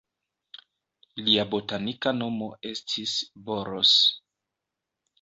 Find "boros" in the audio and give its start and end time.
3.47-3.97